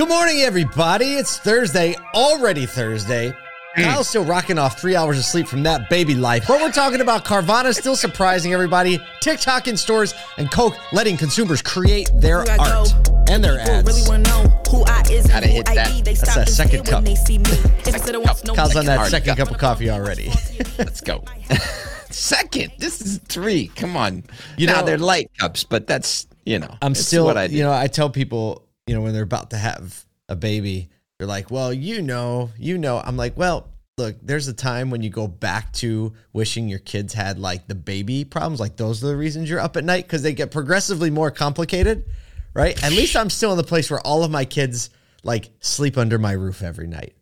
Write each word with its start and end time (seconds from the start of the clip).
Good 0.00 0.08
morning, 0.08 0.38
everybody. 0.40 1.12
It's 1.16 1.36
Thursday, 1.36 1.94
already 2.14 2.64
Thursday. 2.64 3.34
Mm. 3.76 3.84
Kyle's 3.84 4.08
still 4.08 4.24
rocking 4.24 4.56
off 4.58 4.80
three 4.80 4.96
hours 4.96 5.18
of 5.18 5.24
sleep 5.26 5.46
from 5.46 5.62
that 5.64 5.90
baby 5.90 6.14
life. 6.14 6.46
But 6.48 6.62
we're 6.62 6.72
talking 6.72 7.02
about 7.02 7.26
Carvana 7.26 7.74
still 7.74 7.96
surprising 7.96 8.54
everybody, 8.54 8.98
TikTok 9.20 9.68
in 9.68 9.76
stores, 9.76 10.14
and 10.38 10.50
Coke 10.50 10.74
letting 10.94 11.18
consumers 11.18 11.60
create 11.60 12.10
their 12.14 12.38
art 12.38 12.46
go. 12.48 12.86
and 13.28 13.44
their 13.44 13.58
People 13.58 13.74
ads. 13.74 13.86
really 13.88 14.08
wanna 14.08 14.22
know 14.22 14.62
who 14.70 14.84
I 14.86 15.02
is 15.10 15.26
Gotta 15.26 15.36
and 15.36 15.44
who 15.44 15.50
hit 15.52 15.68
I 15.68 15.74
that. 15.74 15.88
be. 15.88 16.00
They 16.00 16.14
That's 16.14 16.20
stop 16.20 16.34
that 16.36 16.48
second 16.48 16.86
cup. 16.86 17.04
they 17.04 17.14
see 17.14 17.36
me. 17.36 17.50
Instead 17.84 18.14
of 18.14 18.24
no 18.46 18.54
Kyle's 18.54 18.76
on 18.76 18.86
that 18.86 18.96
Hard 18.96 19.10
second 19.10 19.36
cup. 19.36 19.48
cup 19.48 19.50
of 19.54 19.58
coffee 19.60 19.90
already. 19.90 20.32
Let's 20.78 21.02
go. 21.02 21.22
Second. 22.08 22.72
This 22.78 23.02
is 23.02 23.18
three. 23.18 23.68
Come 23.76 23.96
on. 23.98 24.16
You 24.16 24.22
You 24.56 24.66
know, 24.66 24.80
know- 24.80 24.86
they're 24.86 24.98
light 24.98 25.30
cups, 25.38 25.62
but 25.62 25.86
that's, 25.86 26.26
you 26.46 26.58
know, 26.58 26.74
I'm 26.82 26.94
still, 26.96 27.24
what 27.26 27.36
I 27.36 27.46
do. 27.48 27.54
you 27.54 27.62
know, 27.62 27.72
I 27.72 27.86
tell 27.86 28.08
people, 28.10 28.64
you 28.90 28.96
know, 28.96 29.02
when 29.02 29.12
they're 29.12 29.22
about 29.22 29.50
to 29.50 29.56
have 29.56 30.04
a 30.28 30.34
baby, 30.34 30.90
they're 31.16 31.28
like, 31.28 31.48
well, 31.48 31.72
you 31.72 32.02
know, 32.02 32.50
you 32.58 32.76
know. 32.76 32.98
I'm 32.98 33.16
like, 33.16 33.36
well, 33.36 33.68
look, 33.96 34.16
there's 34.20 34.48
a 34.48 34.52
time 34.52 34.90
when 34.90 35.00
you 35.00 35.10
go 35.10 35.28
back 35.28 35.72
to 35.74 36.12
wishing 36.32 36.68
your 36.68 36.80
kids 36.80 37.14
had 37.14 37.38
like 37.38 37.68
the 37.68 37.76
baby 37.76 38.24
problems. 38.24 38.58
Like, 38.58 38.74
those 38.74 39.04
are 39.04 39.06
the 39.06 39.16
reasons 39.16 39.48
you're 39.48 39.60
up 39.60 39.76
at 39.76 39.84
night 39.84 40.08
because 40.08 40.24
they 40.24 40.32
get 40.32 40.50
progressively 40.50 41.08
more 41.08 41.30
complicated, 41.30 42.04
right? 42.52 42.82
At 42.82 42.90
least 42.90 43.14
I'm 43.14 43.30
still 43.30 43.52
in 43.52 43.58
the 43.58 43.62
place 43.62 43.92
where 43.92 44.00
all 44.00 44.24
of 44.24 44.32
my 44.32 44.44
kids 44.44 44.90
like 45.22 45.52
sleep 45.60 45.96
under 45.96 46.18
my 46.18 46.32
roof 46.32 46.60
every 46.60 46.88
night. 46.88 47.14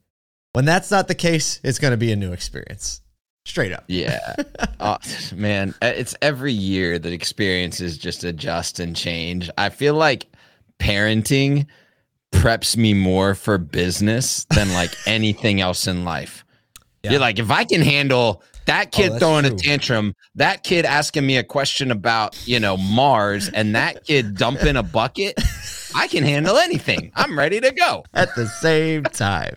When 0.55 0.65
that's 0.65 0.91
not 0.91 1.07
the 1.07 1.15
case, 1.15 1.61
it's 1.62 1.79
going 1.79 1.91
to 1.91 1.98
be 1.98 2.12
a 2.12 2.17
new 2.17 2.33
experience. 2.33 3.03
Straight 3.45 3.73
up. 3.73 3.85
Yeah. 3.89 4.37
Oh, 4.81 4.98
man, 5.35 5.75
it's 5.83 6.15
every 6.23 6.53
year 6.53 7.01
that 7.01 7.12
experiences 7.12 7.98
just 7.98 8.23
adjust 8.23 8.79
and 8.79 8.95
change. 8.95 9.51
I 9.59 9.71
feel 9.71 9.95
like 9.95 10.29
parenting 10.79 11.67
preps 12.33 12.77
me 12.77 12.95
more 12.95 13.35
for 13.35 13.59
business 13.59 14.45
than 14.51 14.73
like 14.73 14.91
anything 15.07 15.61
else 15.61 15.87
in 15.87 16.05
life. 16.05 16.45
Yeah. 17.03 17.12
You're 17.12 17.20
like, 17.20 17.39
if 17.39 17.51
I 17.51 17.65
can 17.65 17.81
handle 17.81 18.43
that 18.67 18.89
oh, 18.89 18.97
kid 18.97 19.12
that's 19.12 19.19
throwing 19.20 19.45
true. 19.45 19.55
a 19.55 19.59
tantrum, 19.59 20.15
that 20.35 20.62
kid 20.62 20.85
asking 20.85 21.27
me 21.27 21.37
a 21.37 21.45
question 21.45 21.91
about, 21.91 22.37
you 22.47 22.61
know, 22.61 22.77
Mars, 22.77 23.48
and 23.48 23.75
that 23.75 24.05
kid 24.05 24.37
dumping 24.37 24.77
a 24.77 24.83
bucket, 24.83 25.35
I 25.95 26.07
can 26.09 26.25
handle 26.25 26.57
anything. 26.57 27.13
I'm 27.15 27.39
ready 27.39 27.61
to 27.61 27.73
go. 27.73 28.05
at 28.15 28.35
the 28.35 28.47
same 28.47 29.05
time. 29.05 29.57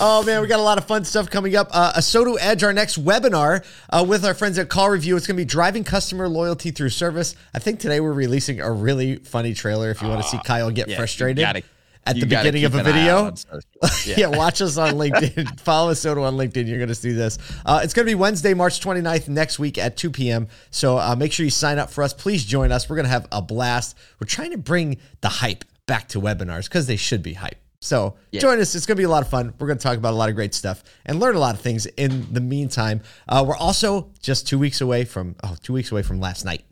Oh 0.00 0.22
man, 0.24 0.40
we 0.40 0.46
got 0.46 0.60
a 0.60 0.62
lot 0.62 0.78
of 0.78 0.84
fun 0.84 1.04
stuff 1.04 1.28
coming 1.30 1.56
up. 1.56 1.68
Uh, 1.72 1.92
ASOTU 1.94 2.36
Edge, 2.40 2.62
our 2.62 2.72
next 2.72 3.02
webinar 3.02 3.64
uh, 3.90 4.04
with 4.06 4.24
our 4.24 4.34
friends 4.34 4.58
at 4.58 4.68
CallRevu. 4.68 5.16
It's 5.16 5.26
going 5.26 5.36
to 5.36 5.40
be 5.40 5.44
driving 5.44 5.82
customer 5.84 6.28
loyalty 6.28 6.70
through 6.70 6.90
service. 6.90 7.34
I 7.54 7.58
think 7.58 7.80
today 7.80 8.00
we're 8.00 8.12
releasing 8.12 8.60
a 8.60 8.70
really 8.70 9.16
funny 9.16 9.54
trailer. 9.54 9.90
If 9.90 10.00
you 10.02 10.08
want 10.08 10.22
to 10.22 10.28
see 10.28 10.38
Kyle 10.44 10.70
get 10.70 10.88
Yeah, 10.88 10.96
frustrated 10.98 11.38
gotta- 11.42 11.62
at 12.06 12.14
the 12.14 12.22
beginning 12.26 12.64
of 12.64 12.74
a 12.74 12.78
keep 12.78 12.86
an 12.86 12.92
eye 12.94 13.08
out 13.08 13.38
video, 13.40 13.60
social- 13.82 14.16
yeah. 14.16 14.26
watch 14.28 14.62
us 14.62 14.76
on 14.78 14.94
LinkedIn. 14.94 15.58
Follow 15.62 15.92
ASOTU 15.92 16.22
on 16.22 16.36
LinkedIn. 16.36 16.66
You're 16.68 16.78
going 16.78 16.88
to 16.88 16.94
see 16.94 17.12
this. 17.12 17.36
Uh, 17.66 17.80
it's 17.82 17.92
going 17.92 18.06
to 18.06 18.10
be 18.10 18.14
Wednesday, 18.14 18.54
March 18.54 18.80
29th, 18.80 19.28
next 19.28 19.58
week 19.58 19.78
at 19.78 19.96
2 19.96 20.10
p.m. 20.12 20.46
So 20.70 20.96
uh, 20.98 21.16
make 21.16 21.32
sure 21.32 21.44
you 21.44 21.50
sign 21.50 21.78
up 21.78 21.90
for 21.90 22.04
us. 22.04 22.14
Please 22.14 22.44
join 22.44 22.70
us. 22.72 22.88
We're 22.88 22.96
going 22.96 23.06
to 23.06 23.10
have 23.10 23.26
a 23.32 23.42
blast. 23.42 23.96
We're 24.20 24.26
trying 24.28 24.52
to 24.52 24.58
bring 24.58 24.98
the 25.22 25.28
hype 25.28 25.64
back 25.86 26.08
to 26.08 26.20
webinars 26.20 26.64
because 26.64 26.86
they 26.86 26.96
should 26.96 27.22
be 27.22 27.34
hype. 27.34 27.56
So 27.80 28.16
join 28.32 28.60
us. 28.60 28.74
It's 28.74 28.86
going 28.86 28.96
to 28.96 29.00
be 29.00 29.04
a 29.04 29.08
lot 29.08 29.22
of 29.22 29.28
fun. 29.28 29.54
We're 29.58 29.68
going 29.68 29.78
to 29.78 29.82
talk 29.82 29.96
about 29.96 30.12
a 30.12 30.16
lot 30.16 30.28
of 30.28 30.34
great 30.34 30.54
stuff 30.54 30.82
and 31.06 31.20
learn 31.20 31.36
a 31.36 31.38
lot 31.38 31.54
of 31.54 31.60
things 31.60 31.86
in 31.86 32.32
the 32.32 32.40
meantime. 32.40 33.02
Uh, 33.28 33.44
we're 33.46 33.56
also 33.56 34.10
just 34.20 34.48
two 34.48 34.58
weeks 34.58 34.80
away 34.80 35.04
from, 35.04 35.36
oh, 35.44 35.56
two 35.62 35.72
weeks 35.72 35.92
away 35.92 36.02
from 36.02 36.20
last 36.20 36.44
night. 36.44 36.64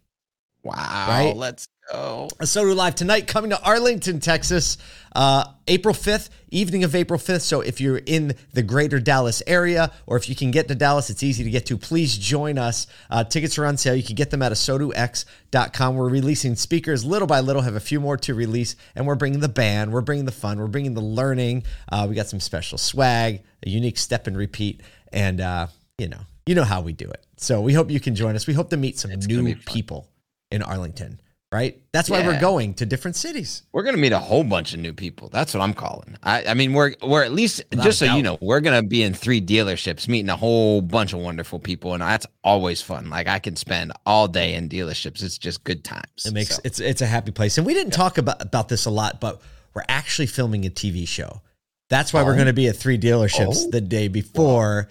Wow. 0.65 1.07
Right? 1.09 1.37
Let's 1.37 1.69
go. 1.91 2.29
Soto 2.43 2.75
Live 2.75 2.95
tonight, 2.95 3.27
coming 3.27 3.51
to 3.51 3.63
Arlington, 3.63 4.21
Texas, 4.21 4.79
uh, 5.15 5.45
April 5.69 5.95
5th, 5.95 6.29
evening 6.51 6.85
of 6.85 6.95
April 6.95 7.19
5th. 7.19 7.43
So 7.43 7.61
if 7.61 7.81
you're 7.81 7.99
in 7.99 8.35
the 8.53 8.63
greater 8.63 8.99
Dallas 8.99 9.43
area, 9.47 9.93
or 10.07 10.17
if 10.17 10.29
you 10.29 10.35
can 10.35 10.51
get 10.51 10.69
to 10.69 10.75
Dallas, 10.75 11.11
it's 11.11 11.23
easy 11.23 11.45
to 11.45 11.51
get 11.51 11.67
to. 11.67 11.79
Please 11.79 12.17
join 12.17 12.59
us. 12.59 12.87
Uh, 13.11 13.25
tickets 13.25 13.59
are 13.59 13.67
on 13.67 13.77
sale. 13.77 13.95
You 13.95 14.03
can 14.03 14.17
get 14.17 14.31
them 14.31 14.43
at 14.43 14.53
asotox.com. 14.53 15.97
We're 15.97 16.09
releasing 16.09 16.57
speakers 16.57 17.05
little 17.05 17.29
by 17.29 17.41
little, 17.41 17.63
have 17.63 17.77
a 17.77 17.81
few 17.81 18.01
more 18.01 18.17
to 18.19 18.35
release, 18.35 18.77
and 18.95 19.07
we're 19.07 19.15
bringing 19.15 19.41
the 19.41 19.49
band, 19.49 19.93
we're 19.93 20.01
bringing 20.01 20.25
the 20.25 20.33
fun, 20.33 20.59
we're 20.59 20.67
bringing 20.67 20.95
the 20.95 21.01
learning. 21.01 21.65
Uh, 21.91 22.07
we 22.09 22.15
got 22.15 22.27
some 22.27 22.41
special 22.41 22.79
swag, 22.79 23.43
a 23.65 23.69
unique 23.69 23.99
step 23.99 24.27
and 24.27 24.37
repeat, 24.37 24.83
and 25.13 25.41
uh, 25.41 25.67
you 25.99 26.09
know, 26.09 26.21
you 26.47 26.55
know 26.55 26.65
how 26.65 26.81
we 26.81 26.93
do 26.93 27.09
it. 27.09 27.25
So 27.39 27.61
we 27.61 27.73
hope 27.73 27.91
you 27.91 28.01
can 28.01 28.15
join 28.15 28.35
us. 28.37 28.47
We 28.47 28.55
hope 28.55 28.71
to 28.71 28.77
meet 28.77 28.99
some 28.99 29.11
It's 29.11 29.27
new 29.27 29.57
people 29.57 30.09
in 30.51 30.63
Arlington 30.63 31.21
right? 31.53 31.81
That's 31.93 32.11
why 32.11 32.27
we're 32.27 32.41
going 32.41 32.75
to 32.75 32.87
different 32.87 33.17
cities. 33.17 33.63
We're 33.73 33.83
gonna 33.83 33.97
meet 33.97 34.13
a 34.13 34.19
whole 34.19 34.45
bunch 34.45 34.75
of 34.75 34.81
new 34.81 34.93
people. 34.93 35.29
That's 35.29 35.55
what 35.55 35.63
I'm 35.63 35.75
calling. 35.75 36.17
I, 36.23 36.45
I 36.47 36.55
mean, 36.55 36.73
we're 36.73 36.95
we're 37.03 37.25
at 37.25 37.33
least 37.33 37.63
just 37.73 37.99
so 38.01 38.07
doubt. 38.07 38.17
you 38.17 38.23
know, 38.23 38.39
we're 38.41 38.61
gonna 38.61 38.83
be 38.83 39.03
in 39.03 39.15
three 39.15 39.41
dealerships, 39.41 40.09
meeting 40.09 40.29
a 40.29 40.37
whole 40.37 40.81
bunch 40.83 41.13
of 41.13 41.21
wonderful 41.21 41.59
people, 41.59 41.93
and 41.95 42.03
that's 42.03 42.27
always 42.45 42.83
fun. 42.83 43.09
Like 43.11 43.29
I 43.29 43.39
can 43.39 43.57
spend 43.57 43.93
all 44.05 44.29
day 44.29 44.55
in 44.55 44.69
dealerships. 44.69 45.23
It's 45.23 45.39
just 45.39 45.65
good 45.65 45.85
times. 45.85 46.27
It 46.27 46.33
makes 46.35 46.57
So, 46.57 46.63
it's 46.65 46.81
it's 46.81 47.01
a 47.03 47.07
happy 47.07 47.33
place. 47.33 47.59
And 47.59 47.67
we 47.67 47.75
didn't 47.75 47.93
talk 47.93 48.19
about 48.19 48.43
about 48.43 48.69
this 48.69 48.87
a 48.87 48.91
lot, 48.91 49.21
but 49.21 49.41
we're 49.75 49.85
actually 49.89 50.27
filming 50.27 50.65
a 50.67 50.71
TV 50.71 51.07
show. 51.07 51.43
That's 51.89 52.13
why 52.13 52.23
we're 52.25 52.33
Oh. 52.33 52.35
going 52.35 52.47
to 52.49 52.53
be 52.53 52.67
at 52.67 52.75
three 52.77 52.99
dealerships 52.99 53.59
Oh. 53.67 53.71
the 53.71 53.81
day 53.81 54.09
before. 54.09 54.89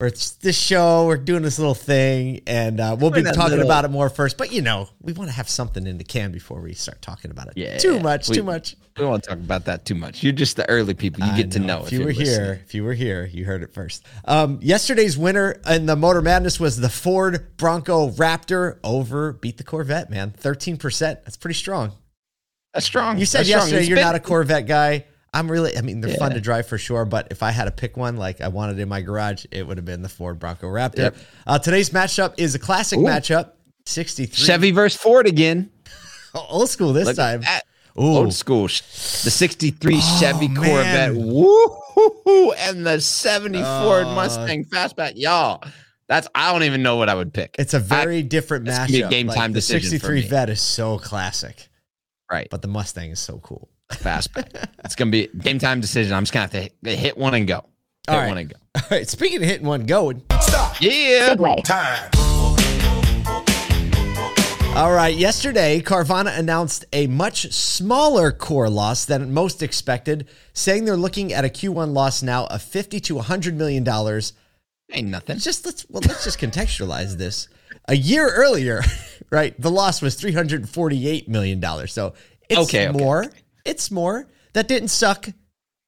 Where 0.00 0.06
it's 0.06 0.30
this 0.30 0.56
show, 0.56 1.06
we're 1.06 1.16
doing 1.16 1.42
this 1.42 1.58
little 1.58 1.74
thing, 1.74 2.42
and 2.46 2.78
uh, 2.78 2.96
we'll 2.96 3.10
be 3.10 3.20
talking 3.24 3.50
little- 3.50 3.64
about 3.64 3.84
it 3.84 3.88
more 3.88 4.08
first. 4.08 4.38
But 4.38 4.52
you 4.52 4.62
know, 4.62 4.88
we 5.02 5.12
want 5.12 5.28
to 5.28 5.34
have 5.34 5.48
something 5.48 5.84
in 5.88 5.98
the 5.98 6.04
can 6.04 6.30
before 6.30 6.60
we 6.60 6.72
start 6.74 7.02
talking 7.02 7.32
about 7.32 7.48
it. 7.48 7.54
Yeah, 7.56 7.78
too 7.78 7.98
much, 7.98 8.28
we- 8.28 8.36
too 8.36 8.44
much. 8.44 8.76
we 8.96 9.00
don't 9.02 9.10
want 9.10 9.24
to 9.24 9.30
talk 9.30 9.38
about 9.40 9.64
that 9.64 9.84
too 9.84 9.96
much. 9.96 10.22
You're 10.22 10.32
just 10.34 10.54
the 10.56 10.68
early 10.70 10.94
people. 10.94 11.26
You 11.26 11.32
I 11.32 11.36
get 11.36 11.50
to 11.50 11.58
know. 11.58 11.82
If 11.84 11.90
you 11.90 11.98
you're 11.98 12.06
were 12.06 12.12
listening. 12.12 12.26
here, 12.44 12.60
if 12.64 12.74
you 12.76 12.84
were 12.84 12.94
here, 12.94 13.26
you 13.26 13.44
heard 13.44 13.64
it 13.64 13.74
first. 13.74 14.06
Um, 14.24 14.60
yesterday's 14.62 15.18
winner 15.18 15.60
in 15.68 15.86
the 15.86 15.96
Motor 15.96 16.22
Madness 16.22 16.60
was 16.60 16.76
the 16.76 16.88
Ford 16.88 17.56
Bronco 17.56 18.10
Raptor 18.10 18.78
over 18.84 19.32
beat 19.32 19.56
the 19.56 19.64
Corvette. 19.64 20.10
Man, 20.10 20.30
thirteen 20.30 20.76
percent. 20.76 21.24
That's 21.24 21.36
pretty 21.36 21.58
strong. 21.58 21.90
That's 22.72 22.86
strong. 22.86 23.18
You 23.18 23.26
said 23.26 23.38
That's 23.40 23.48
yesterday 23.48 23.82
you're 23.86 23.96
been- 23.96 24.04
not 24.04 24.14
a 24.14 24.20
Corvette 24.20 24.68
guy. 24.68 25.06
I'm 25.32 25.50
really. 25.50 25.76
I 25.76 25.82
mean, 25.82 26.00
they're 26.00 26.16
fun 26.16 26.32
to 26.32 26.40
drive 26.40 26.66
for 26.66 26.78
sure. 26.78 27.04
But 27.04 27.28
if 27.30 27.42
I 27.42 27.50
had 27.50 27.64
to 27.64 27.70
pick 27.70 27.96
one, 27.96 28.16
like 28.16 28.40
I 28.40 28.48
wanted 28.48 28.78
in 28.78 28.88
my 28.88 29.02
garage, 29.02 29.44
it 29.50 29.66
would 29.66 29.76
have 29.76 29.84
been 29.84 30.02
the 30.02 30.08
Ford 30.08 30.38
Bronco 30.38 30.66
Raptor. 30.66 30.98
Yep. 30.98 31.16
Uh, 31.46 31.58
today's 31.58 31.90
matchup 31.90 32.34
is 32.38 32.54
a 32.54 32.58
classic 32.58 32.98
Ooh. 32.98 33.04
matchup. 33.04 33.52
63 33.86 34.34
Chevy 34.34 34.70
versus 34.70 35.00
Ford 35.00 35.26
again. 35.26 35.70
old 36.34 36.68
school 36.68 36.92
this 36.92 37.06
Look 37.06 37.16
time. 37.16 37.42
Old 37.96 38.32
school. 38.32 38.64
The 38.66 39.30
63 39.30 40.00
Chevy 40.00 40.48
man. 40.48 40.56
Corvette. 40.56 41.14
Woo! 41.14 42.52
And 42.52 42.86
the 42.86 43.00
70 43.00 43.58
Ford 43.58 44.06
Uh, 44.06 44.14
Mustang 44.14 44.64
Fastback. 44.66 45.12
Y'all, 45.16 45.62
that's, 46.06 46.28
I 46.34 46.52
don't 46.52 46.62
even 46.62 46.82
know 46.82 46.96
what 46.96 47.08
I 47.08 47.14
would 47.14 47.34
pick. 47.34 47.56
It's 47.58 47.74
a 47.74 47.78
very 47.80 48.22
different 48.22 48.66
matchup. 48.66 49.10
game 49.10 49.26
Like, 49.26 49.36
time 49.36 49.52
the 49.52 49.58
decision 49.58 49.98
for 49.98 50.06
63 50.06 50.22
me. 50.22 50.28
Vet 50.28 50.50
is 50.50 50.60
so 50.60 50.98
classic, 50.98 51.68
right. 52.30 52.46
but 52.50 52.62
the 52.62 52.68
Mustang 52.68 53.10
is 53.10 53.20
so 53.20 53.38
cool. 53.38 53.68
Fastback. 53.90 54.68
it's 54.84 54.94
going 54.94 55.08
to 55.08 55.12
be 55.12 55.24
a 55.24 55.36
game 55.42 55.58
time 55.58 55.80
decision. 55.80 56.12
I'm 56.12 56.22
just 56.22 56.32
going 56.32 56.48
to 56.48 56.56
have 56.56 56.70
to 56.70 56.88
hit, 56.90 56.98
hit 56.98 57.18
one 57.18 57.34
and 57.34 57.46
go. 57.46 57.64
Hit 58.06 58.14
All 58.14 58.18
right. 58.18 58.28
one 58.28 58.38
and 58.38 58.50
go. 58.50 58.56
All 58.76 58.82
right. 58.90 59.08
Speaking 59.08 59.42
of 59.42 59.48
hitting 59.48 59.66
one 59.66 59.86
going. 59.86 60.22
Stop. 60.40 60.80
Yeah. 60.80 61.34
All 64.76 64.92
right. 64.92 65.14
Yesterday, 65.16 65.80
Carvana 65.80 66.38
announced 66.38 66.84
a 66.92 67.06
much 67.08 67.52
smaller 67.52 68.30
core 68.30 68.68
loss 68.70 69.04
than 69.04 69.32
most 69.34 69.62
expected, 69.62 70.28
saying 70.52 70.84
they're 70.84 70.96
looking 70.96 71.32
at 71.32 71.44
a 71.44 71.48
Q1 71.48 71.92
loss 71.92 72.22
now 72.22 72.46
of 72.46 72.62
50 72.62 73.00
to 73.00 73.14
100 73.16 73.56
million 73.56 73.82
dollars. 73.82 74.34
Ain't 74.92 75.08
nothing. 75.08 75.38
Just 75.38 75.66
let's 75.66 75.84
well, 75.88 76.02
let's 76.06 76.24
just 76.24 76.38
contextualize 76.38 77.16
this. 77.16 77.48
A 77.88 77.96
year 77.96 78.28
earlier, 78.28 78.82
right, 79.30 79.58
the 79.60 79.70
loss 79.70 80.00
was 80.00 80.14
348 80.14 81.28
million 81.28 81.58
dollars. 81.60 81.92
So 81.92 82.14
it's 82.48 82.60
Okay, 82.60 82.88
okay, 82.88 82.96
more. 82.98 83.24
It's 83.68 83.90
more. 83.90 84.26
That 84.54 84.66
didn't 84.66 84.88
suck 84.88 85.28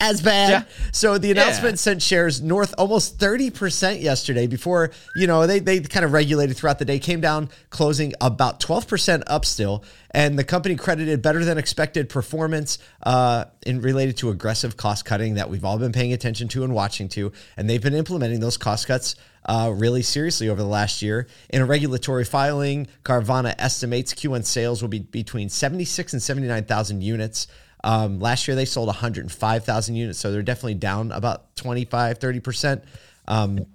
as 0.03 0.23
bad. 0.23 0.51
Yeah. 0.51 0.63
So 0.93 1.19
the 1.19 1.31
announcement 1.31 1.75
Yeah. 1.75 1.77
sent 1.77 2.03
shares 2.03 2.41
north 2.41 2.75
almost 2.79 3.19
30% 3.19 4.01
yesterday 4.01 4.47
before, 4.47 4.93
you 5.15 5.27
know, 5.27 5.47
they, 5.47 5.59
they 5.59 5.81
kind 5.81 6.07
of 6.07 6.13
regulated 6.13 6.57
throughout 6.57 6.79
the 6.79 6.87
day, 6.87 6.99
came 6.99 7.21
down 7.21 7.51
closing 7.69 8.15
about 8.21 8.61
12% 8.61 9.23
up 9.27 9.45
still. 9.45 9.85
And 10.13 10.39
the 10.39 10.45
company 10.45 10.77
credited 10.77 11.21
better 11.21 11.45
than 11.45 11.59
expected 11.59 12.09
performance 12.09 12.79
uh, 13.03 13.45
in 13.67 13.83
related 13.83 14.17
to 14.19 14.31
aggressive 14.31 14.77
cost 14.79 15.05
cutting 15.05 15.35
that 15.35 15.51
we've 15.51 15.65
all 15.67 15.79
been 15.79 15.93
paying 15.93 16.15
attention 16.15 16.49
to 16.49 16.65
and 16.65 16.73
watching 16.75 17.09
to. 17.11 17.33
And 17.59 17.69
they've 17.69 17.83
been 17.83 17.95
implementing 17.95 18.41
those 18.41 18.57
cost 18.57 18.87
cuts 18.87 19.17
uh, 19.45 19.71
really 19.75 20.03
seriously 20.03 20.49
over 20.49 20.63
the 20.63 20.69
last 20.69 21.03
year. 21.03 21.27
In 21.51 21.61
a 21.61 21.67
regulatory 21.67 22.25
filing, 22.25 22.87
Carvana 23.05 23.55
estimates 23.59 24.15
Q1 24.15 24.47
sales 24.47 24.81
will 24.81 24.89
be 24.89 25.01
between 25.01 25.51
76 25.51 26.15
and 26.15 26.23
79,000 26.23 27.03
units. 27.03 27.47
Um, 27.83 28.21
last 28.21 28.47
year 28.47 28.55
they 28.55 28.65
sold 28.65 28.89
105,000 28.89 29.95
units, 29.95 30.19
so 30.19 30.31
they're 30.33 30.43
definitely 30.43 30.75
down 30.75 31.13
about 31.13 31.57
25, 31.57 32.19
30%. 32.19 32.83
Um, 33.29 33.67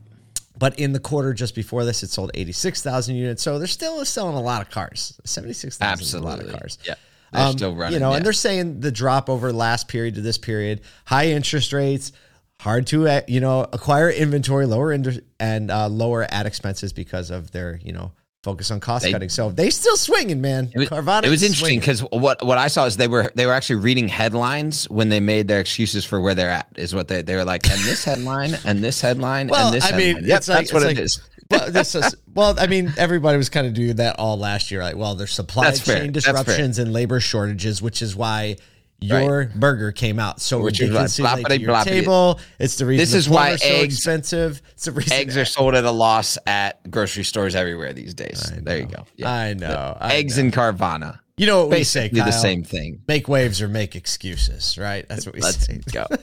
but 0.57 0.79
in 0.79 0.93
the 0.93 0.99
quarter 0.99 1.33
just 1.33 1.55
before 1.55 1.83
this, 1.85 2.03
it 2.03 2.09
sold 2.09 2.31
86,000 2.33 3.15
units. 3.15 3.43
So 3.43 3.57
they're 3.57 3.67
still 3.67 4.03
selling 4.05 4.35
a 4.35 4.41
lot 4.41 4.61
of 4.61 4.69
cars. 4.69 5.19
76,000 5.25 6.01
is 6.01 6.13
a 6.13 6.19
lot 6.19 6.39
of 6.39 6.49
cars. 6.51 6.77
Yeah. 6.85 6.95
They're 7.33 7.51
still 7.51 7.75
running, 7.75 7.95
You 7.95 7.99
know, 7.99 8.11
yeah. 8.11 8.17
and 8.17 8.25
they're 8.25 8.31
saying 8.33 8.79
the 8.79 8.91
drop 8.91 9.29
over 9.29 9.51
last 9.51 9.89
period 9.89 10.15
to 10.15 10.21
this 10.21 10.37
period, 10.37 10.81
high 11.05 11.27
interest 11.27 11.73
rates, 11.73 12.13
hard 12.61 12.87
to 12.87 13.07
uh, 13.09 13.21
you 13.27 13.41
know 13.41 13.67
acquire 13.73 14.09
inventory, 14.09 14.65
lower 14.65 14.93
ind- 14.93 15.21
and 15.37 15.69
uh, 15.69 15.89
lower 15.89 16.25
ad 16.29 16.45
expenses 16.45 16.93
because 16.93 17.31
of 17.31 17.51
their 17.51 17.79
you 17.83 17.91
know 17.91 18.13
focus 18.45 18.69
on 18.71 18.79
cost 18.79 19.03
They- 19.03 19.11
cutting. 19.11 19.29
So 19.29 19.49
they 19.49 19.69
still 19.71 19.97
swinging, 19.97 20.39
man. 20.39 20.71
It 20.73 20.77
was, 20.79 20.89
Carvana 20.89 21.23
it 21.25 21.29
was 21.29 21.41
interesting 21.43 21.79
because 21.79 21.99
what 22.01 22.45
what 22.45 22.57
I 22.59 22.67
saw 22.67 22.85
is 22.85 22.95
they 22.95 23.07
were 23.07 23.31
they 23.35 23.45
were 23.47 23.53
actually 23.53 23.77
reading 23.87 24.07
headlines 24.07 24.85
when 24.89 25.09
they 25.09 25.19
made 25.19 25.47
their 25.47 25.59
excuses 25.59 26.05
for 26.05 26.21
where 26.21 26.35
they're 26.35 26.51
at. 26.51 26.67
Is 26.75 26.93
what 26.93 27.07
they 27.07 27.21
they 27.23 27.35
were 27.35 27.43
like, 27.43 27.69
and 27.69 27.81
this 27.81 28.05
headline, 28.05 28.53
and 28.63 28.83
this 28.83 29.01
headline, 29.01 29.47
Well, 29.47 29.67
and 29.67 29.75
this. 29.75 29.83
I 29.91 29.97
mean, 29.97 30.15
headline. 30.15 30.29
Yep, 30.29 30.37
it's 30.37 30.47
like- 30.47 30.57
that's 30.59 30.73
what 30.73 30.83
it 30.83 30.85
like- 30.85 30.99
is. 30.99 31.21
well, 31.51 31.71
this 31.71 31.95
is 31.95 32.15
well. 32.33 32.55
I 32.59 32.67
mean, 32.67 32.93
everybody 32.97 33.37
was 33.37 33.49
kind 33.49 33.67
of 33.67 33.73
doing 33.73 33.95
that 33.97 34.17
all 34.19 34.37
last 34.37 34.71
year. 34.71 34.81
Like, 34.83 34.95
well, 34.95 35.15
there's 35.15 35.31
supply 35.31 35.65
That's 35.65 35.83
chain 35.85 35.95
fair. 36.03 36.11
disruptions 36.11 36.79
and 36.79 36.93
labor 36.93 37.19
shortages, 37.19 37.81
which 37.81 38.01
is 38.01 38.15
why 38.15 38.57
your 38.99 39.45
burger 39.55 39.91
came 39.91 40.19
out 40.19 40.41
so 40.41 40.61
Which 40.61 40.79
ridiculously 40.79 41.25
right. 41.25 41.49
late 41.49 41.61
your 41.61 41.83
table. 41.83 42.39
It's 42.59 42.77
the 42.77 42.85
reason 42.85 43.01
This 43.03 43.11
the 43.11 43.17
is 43.17 43.29
why 43.29 43.57
plumber's 43.57 43.61
so 43.63 43.83
expensive. 43.83 44.61
It's 44.73 44.85
the 44.85 44.91
reason 44.93 45.13
Eggs 45.13 45.37
are 45.37 45.45
sold 45.45 45.75
at 45.75 45.83
a 45.83 45.91
loss 45.91 46.37
at 46.47 46.89
grocery 46.89 47.23
stores 47.23 47.55
everywhere 47.55 47.93
these 47.93 48.13
days. 48.13 48.51
There 48.63 48.79
you 48.79 48.85
go. 48.85 49.05
Yeah. 49.15 49.31
I 49.31 49.53
know. 49.53 49.97
I 49.99 50.15
Eggs 50.15 50.37
know. 50.37 50.45
and 50.45 50.53
Carvana. 50.53 51.19
You 51.37 51.47
know 51.47 51.61
what 51.65 51.71
we 51.77 51.83
say, 51.83 52.03
Basically 52.07 52.21
the 52.21 52.31
same 52.31 52.63
thing. 52.63 53.01
Make 53.09 53.27
waves 53.27 53.61
or 53.61 53.67
make 53.67 53.95
excuses, 53.95 54.77
right? 54.77 55.05
That's 55.09 55.25
what 55.25 55.35
we 55.35 55.41
Let's 55.41 55.65
say. 55.65 55.81
go. 55.91 56.05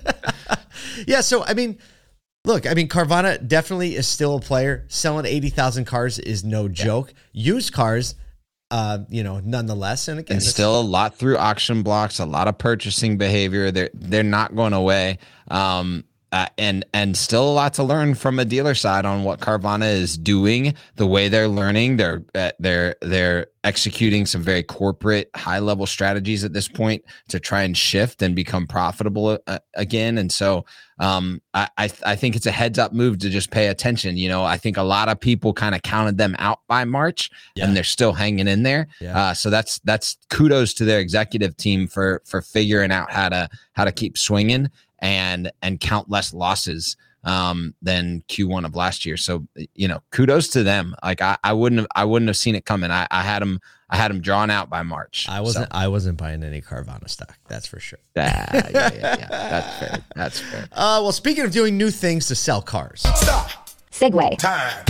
Yeah, 1.06 1.20
so 1.20 1.44
I 1.44 1.52
mean, 1.54 1.78
look, 2.44 2.66
I 2.66 2.74
mean, 2.74 2.88
Carvana 2.88 3.46
definitely 3.46 3.94
is 3.94 4.08
still 4.08 4.36
a 4.36 4.40
player. 4.40 4.84
Selling 4.88 5.26
eighty 5.26 5.50
thousand 5.50 5.84
cars 5.84 6.18
is 6.18 6.44
no 6.44 6.66
joke. 6.66 7.12
Used 7.32 7.72
cars, 7.72 8.14
uh, 8.72 8.98
you 9.10 9.22
know, 9.22 9.38
nonetheless. 9.44 10.08
And 10.08 10.18
again, 10.18 10.36
and 10.36 10.42
still 10.42 10.80
a 10.80 10.82
lot 10.82 11.14
through 11.14 11.36
auction 11.36 11.82
blocks, 11.82 12.18
a 12.18 12.24
lot 12.24 12.48
of 12.48 12.56
purchasing 12.56 13.18
behavior. 13.18 13.70
They're 13.70 13.90
they're 13.92 14.22
not 14.24 14.56
going 14.56 14.72
away. 14.72 15.18
Um, 15.48 16.04
uh, 16.32 16.46
and 16.56 16.82
and 16.94 17.14
still 17.14 17.44
a 17.44 17.52
lot 17.52 17.74
to 17.74 17.82
learn 17.82 18.14
from 18.14 18.38
a 18.38 18.44
dealer 18.46 18.74
side 18.74 19.04
on 19.04 19.22
what 19.22 19.40
Carvana 19.40 19.92
is 19.92 20.16
doing, 20.16 20.74
the 20.96 21.06
way 21.06 21.28
they're 21.28 21.48
learning. 21.48 21.98
They're 21.98 22.24
uh, 22.34 22.52
they're 22.58 22.96
they're 23.02 23.48
executing 23.62 24.24
some 24.24 24.42
very 24.42 24.62
corporate, 24.62 25.28
high 25.36 25.58
level 25.58 25.84
strategies 25.84 26.42
at 26.42 26.54
this 26.54 26.68
point 26.68 27.04
to 27.28 27.38
try 27.38 27.62
and 27.62 27.76
shift 27.76 28.22
and 28.22 28.34
become 28.34 28.66
profitable 28.66 29.38
uh, 29.46 29.58
again. 29.74 30.16
And 30.16 30.32
so, 30.32 30.64
um, 31.02 31.42
I 31.52 31.68
I, 31.76 31.90
I 32.06 32.16
think 32.16 32.36
it's 32.36 32.46
a 32.46 32.50
heads 32.52 32.78
up 32.78 32.92
move 32.92 33.18
to 33.18 33.28
just 33.28 33.50
pay 33.50 33.66
attention. 33.66 34.16
You 34.16 34.28
know, 34.28 34.44
I 34.44 34.56
think 34.56 34.76
a 34.76 34.82
lot 34.82 35.08
of 35.08 35.18
people 35.20 35.52
kind 35.52 35.74
of 35.74 35.82
counted 35.82 36.16
them 36.16 36.34
out 36.38 36.60
by 36.68 36.84
March, 36.84 37.28
Yeah. 37.56 37.64
and 37.66 37.76
they're 37.76 37.84
still 37.84 38.12
hanging 38.12 38.46
in 38.48 38.62
there. 38.62 38.86
Yeah. 39.00 39.18
Uh, 39.18 39.34
so 39.34 39.50
that's 39.50 39.80
that's 39.80 40.16
kudos 40.30 40.74
to 40.74 40.84
their 40.84 41.00
executive 41.00 41.56
team 41.56 41.86
for 41.88 42.22
for 42.24 42.40
figuring 42.40 42.92
out 42.92 43.10
how 43.10 43.28
to 43.28 43.48
how 43.72 43.84
to 43.84 43.92
keep 43.92 44.16
swinging 44.16 44.70
and 45.00 45.50
and 45.60 45.80
count 45.80 46.08
less 46.08 46.32
losses 46.32 46.96
um 47.24 47.72
than 47.82 48.22
Q1 48.28 48.64
of 48.64 48.74
last 48.76 49.04
year. 49.06 49.16
So 49.16 49.46
you 49.74 49.88
know, 49.88 50.00
kudos 50.10 50.48
to 50.50 50.62
them. 50.62 50.94
Like 51.04 51.20
I, 51.20 51.36
I 51.44 51.52
wouldn't 51.52 51.80
have 51.80 51.88
I 51.94 52.04
wouldn't 52.04 52.28
have 52.28 52.36
seen 52.36 52.54
it 52.54 52.64
coming. 52.64 52.90
I, 52.90 53.06
I 53.10 53.22
had 53.22 53.42
them 53.42 53.60
I 53.92 53.96
had 53.96 54.10
them 54.10 54.22
drawn 54.22 54.48
out 54.48 54.70
by 54.70 54.82
March. 54.82 55.26
I 55.28 55.42
wasn't. 55.42 55.68
I 55.70 55.88
wasn't 55.88 56.16
buying 56.16 56.42
any 56.42 56.62
Carvana 56.62 57.10
stock. 57.10 57.36
That's 57.46 57.66
for 57.66 57.78
sure. 57.78 57.98
So, 58.16 58.22
yeah, 58.22 58.48
yeah, 58.52 58.70
yeah, 58.72 59.16
yeah. 59.18 59.28
That's 59.28 59.78
fair. 59.78 60.04
That's 60.16 60.40
fair. 60.40 60.68
Uh, 60.72 60.98
well, 61.02 61.12
speaking 61.12 61.44
of 61.44 61.50
doing 61.50 61.76
new 61.76 61.90
things 61.90 62.26
to 62.28 62.34
sell 62.34 62.62
cars, 62.62 63.02
Stop. 63.02 63.50
Segway. 63.90 64.38
Time. 64.38 64.84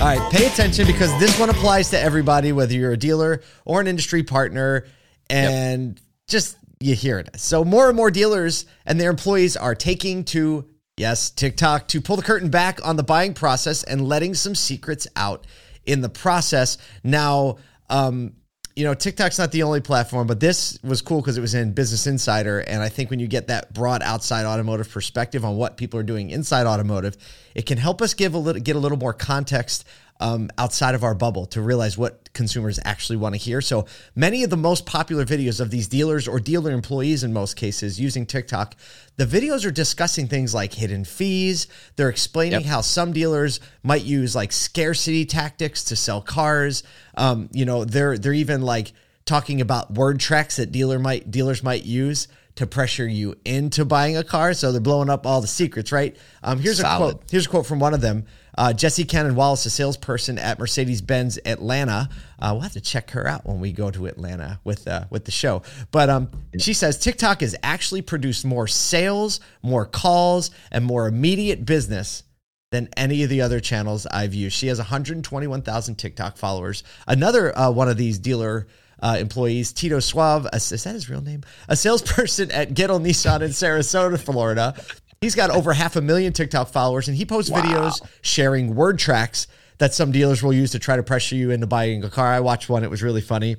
All 0.00 0.06
right, 0.06 0.32
pay 0.32 0.46
attention 0.46 0.86
because 0.86 1.10
this 1.20 1.38
one 1.38 1.50
applies 1.50 1.90
to 1.90 2.00
everybody, 2.00 2.52
whether 2.52 2.72
you're 2.72 2.92
a 2.92 2.96
dealer 2.96 3.42
or 3.66 3.80
an 3.80 3.86
industry 3.86 4.22
partner, 4.22 4.86
and 5.28 6.00
just 6.26 6.56
you 6.80 6.94
hear 6.94 7.18
it. 7.18 7.38
So 7.38 7.64
more 7.64 7.88
and 7.88 7.96
more 7.96 8.10
dealers 8.10 8.64
and 8.86 8.98
their 8.98 9.10
employees 9.10 9.56
are 9.56 9.74
taking 9.74 10.24
to 10.26 10.64
yes 10.96 11.30
TikTok 11.30 11.88
to 11.88 12.00
pull 12.00 12.16
the 12.16 12.22
curtain 12.22 12.48
back 12.48 12.84
on 12.86 12.96
the 12.96 13.02
buying 13.02 13.34
process 13.34 13.82
and 13.84 14.08
letting 14.08 14.32
some 14.32 14.54
secrets 14.54 15.06
out 15.16 15.46
in 15.84 16.00
the 16.00 16.08
process. 16.08 16.78
Now, 17.04 17.58
um, 17.88 18.34
you 18.78 18.84
know, 18.84 18.94
TikTok's 18.94 19.40
not 19.40 19.50
the 19.50 19.64
only 19.64 19.80
platform, 19.80 20.28
but 20.28 20.38
this 20.38 20.78
was 20.84 21.02
cool 21.02 21.20
because 21.20 21.36
it 21.36 21.40
was 21.40 21.52
in 21.52 21.72
Business 21.72 22.06
Insider. 22.06 22.60
And 22.60 22.80
I 22.80 22.88
think 22.88 23.10
when 23.10 23.18
you 23.18 23.26
get 23.26 23.48
that 23.48 23.74
broad 23.74 24.02
outside 24.02 24.46
automotive 24.46 24.88
perspective 24.88 25.44
on 25.44 25.56
what 25.56 25.76
people 25.76 25.98
are 25.98 26.04
doing 26.04 26.30
inside 26.30 26.64
automotive, 26.64 27.16
it 27.56 27.66
can 27.66 27.76
help 27.76 28.00
us 28.00 28.14
give 28.14 28.34
a 28.34 28.38
little 28.38 28.62
get 28.62 28.76
a 28.76 28.78
little 28.78 28.96
more 28.96 29.12
context 29.12 29.84
um, 30.20 30.50
outside 30.58 30.94
of 30.94 31.04
our 31.04 31.14
bubble 31.14 31.46
to 31.46 31.60
realize 31.62 31.96
what 31.96 32.32
consumers 32.32 32.78
actually 32.84 33.16
want 33.16 33.34
to 33.34 33.38
hear. 33.40 33.60
So 33.60 33.86
many 34.14 34.42
of 34.44 34.50
the 34.50 34.56
most 34.56 34.84
popular 34.86 35.24
videos 35.24 35.60
of 35.60 35.70
these 35.70 35.88
dealers 35.88 36.26
or 36.28 36.40
dealer 36.40 36.70
employees 36.72 37.22
in 37.24 37.32
most 37.32 37.54
cases 37.56 38.00
using 38.00 38.26
TikTok, 38.26 38.74
the 39.16 39.26
videos 39.26 39.64
are 39.64 39.70
discussing 39.70 40.26
things 40.28 40.54
like 40.54 40.74
hidden 40.74 41.04
fees. 41.04 41.66
They're 41.96 42.08
explaining 42.08 42.60
Yep. 42.62 42.68
how 42.68 42.80
some 42.80 43.12
dealers 43.12 43.60
might 43.82 44.02
use 44.04 44.34
like 44.34 44.52
scarcity 44.52 45.24
tactics 45.24 45.84
to 45.84 45.96
sell 45.96 46.20
cars. 46.20 46.82
Um, 47.16 47.48
you 47.52 47.64
know, 47.64 47.84
they're 47.84 48.18
they're 48.18 48.32
even 48.32 48.62
like 48.62 48.92
talking 49.24 49.60
about 49.60 49.92
word 49.92 50.18
tracks 50.20 50.56
that 50.56 50.72
dealer 50.72 50.98
might 50.98 51.30
dealers 51.30 51.62
might 51.62 51.84
use 51.84 52.28
to 52.54 52.66
pressure 52.66 53.06
you 53.06 53.36
into 53.44 53.84
buying 53.84 54.16
a 54.16 54.24
car. 54.24 54.52
So 54.52 54.72
they're 54.72 54.80
blowing 54.80 55.10
up 55.10 55.26
all 55.26 55.40
the 55.40 55.46
secrets, 55.46 55.92
right? 55.92 56.16
Um, 56.42 56.58
here's 56.58 56.80
a 56.80 56.84
quote. 56.96 57.22
Here's 57.30 57.46
a 57.46 57.48
quote 57.48 57.66
from 57.66 57.78
one 57.78 57.94
of 57.94 58.00
them. 58.00 58.26
Uh, 58.58 58.72
Jesse 58.72 59.04
Cannon 59.04 59.36
Wallace, 59.36 59.64
a 59.66 59.70
salesperson 59.70 60.36
at 60.36 60.58
Mercedes 60.58 61.00
Benz 61.00 61.38
Atlanta. 61.46 62.08
Uh, 62.40 62.50
we'll 62.52 62.62
have 62.62 62.72
to 62.72 62.80
check 62.80 63.12
her 63.12 63.24
out 63.28 63.46
when 63.46 63.60
we 63.60 63.70
go 63.70 63.88
to 63.92 64.06
Atlanta 64.06 64.58
with 64.64 64.88
uh, 64.88 65.04
with 65.10 65.24
the 65.26 65.30
show. 65.30 65.62
But 65.92 66.10
um, 66.10 66.28
she 66.58 66.74
says 66.74 66.98
TikTok 66.98 67.40
has 67.42 67.54
actually 67.62 68.02
produced 68.02 68.44
more 68.44 68.66
sales, 68.66 69.38
more 69.62 69.86
calls, 69.86 70.50
and 70.72 70.84
more 70.84 71.06
immediate 71.06 71.64
business 71.64 72.24
than 72.72 72.88
any 72.96 73.22
of 73.22 73.30
the 73.30 73.42
other 73.42 73.60
channels 73.60 74.06
I've 74.06 74.34
used. 74.34 74.56
She 74.56 74.66
has 74.66 74.78
121,000 74.78 75.94
TikTok 75.94 76.36
followers. 76.36 76.82
Another 77.06 77.56
uh, 77.56 77.70
one 77.70 77.88
of 77.88 77.96
these 77.96 78.18
dealer 78.18 78.66
uh, 79.00 79.18
employees, 79.20 79.72
Tito 79.72 80.00
Suave, 80.00 80.48
is 80.52 80.68
that 80.70 80.94
his 80.94 81.08
real 81.08 81.22
name? 81.22 81.42
A 81.68 81.76
salesperson 81.76 82.50
at 82.50 82.74
Gettel 82.74 83.00
Nissan 83.00 83.42
in 83.42 83.50
Sarasota, 83.50 84.18
Florida. 84.18 84.74
He's 85.20 85.34
got 85.34 85.50
over 85.50 85.72
half 85.72 85.96
a 85.96 86.00
million 86.00 86.32
TikTok 86.32 86.68
followers, 86.68 87.08
and 87.08 87.16
he 87.16 87.26
posts 87.26 87.50
videos 87.50 88.06
sharing 88.22 88.74
word 88.74 88.98
tracks 88.98 89.46
that 89.78 89.94
some 89.94 90.12
dealers 90.12 90.42
will 90.42 90.52
use 90.52 90.72
to 90.72 90.78
try 90.78 90.96
to 90.96 91.02
pressure 91.02 91.34
you 91.34 91.50
into 91.50 91.66
buying 91.66 92.04
a 92.04 92.10
car. 92.10 92.32
I 92.32 92.40
watched 92.40 92.68
one; 92.68 92.84
it 92.84 92.90
was 92.90 93.02
really 93.02 93.20
funny 93.20 93.56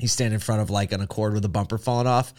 he's 0.00 0.12
standing 0.12 0.34
in 0.34 0.40
front 0.40 0.62
of 0.62 0.70
like 0.70 0.92
an 0.92 1.00
Accord 1.00 1.34
with 1.34 1.44
a 1.44 1.48
bumper 1.48 1.78
falling 1.78 2.06
off. 2.06 2.32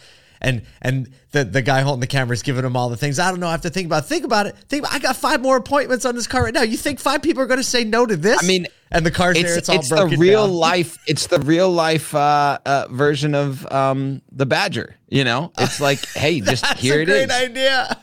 And 0.44 0.62
and 0.80 1.08
the, 1.30 1.44
the 1.44 1.62
guy 1.62 1.82
holding 1.82 2.00
the 2.00 2.08
camera 2.08 2.34
is 2.34 2.42
giving 2.42 2.64
him 2.64 2.76
all 2.76 2.88
the 2.88 2.96
things. 2.96 3.20
I 3.20 3.30
don't 3.30 3.38
know. 3.38 3.46
I 3.46 3.52
have 3.52 3.60
to 3.60 3.70
think 3.70 3.86
about. 3.86 4.02
it. 4.02 4.06
Think 4.06 4.24
about 4.24 4.46
it. 4.46 4.56
Think. 4.68 4.82
About, 4.82 4.94
I 4.94 4.98
got 4.98 5.14
five 5.14 5.40
more 5.40 5.56
appointments 5.56 6.04
on 6.04 6.16
this 6.16 6.26
car 6.26 6.42
right 6.42 6.52
now. 6.52 6.62
You 6.62 6.76
think 6.76 6.98
five 6.98 7.22
people 7.22 7.44
are 7.44 7.46
going 7.46 7.60
to 7.60 7.64
say 7.64 7.84
no 7.84 8.04
to 8.04 8.16
this? 8.16 8.42
I 8.42 8.46
mean, 8.46 8.66
and 8.90 9.06
the 9.06 9.12
car's 9.12 9.40
there. 9.40 9.46
It's 9.46 9.56
It's 9.56 9.68
all 9.68 9.76
it's 9.76 9.88
the 9.88 9.94
broken 9.94 10.18
real 10.18 10.48
down. 10.48 10.56
life. 10.56 10.98
It's 11.06 11.28
the 11.28 11.38
real 11.38 11.70
life 11.70 12.12
uh, 12.12 12.58
uh, 12.66 12.88
version 12.90 13.36
of 13.36 13.64
um, 13.70 14.20
the 14.32 14.44
Badger. 14.44 14.96
You 15.08 15.22
know, 15.22 15.52
it's 15.58 15.80
like, 15.80 16.04
hey, 16.08 16.40
just 16.40 16.66
here 16.78 17.02
a 17.02 17.04
great 17.04 17.30
idea. 17.30 17.96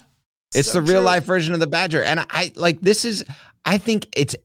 It's 0.54 0.72
So 0.72 0.80
the 0.80 0.82
real 0.82 1.02
true. 1.02 1.06
life 1.06 1.24
version 1.26 1.54
of 1.54 1.60
the 1.60 1.68
Badger, 1.68 2.04
and 2.04 2.26
I 2.30 2.52
like 2.56 2.82
this 2.82 3.06
is. 3.06 3.24
I 3.66 3.78
think 3.78 4.08
it's 4.16 4.36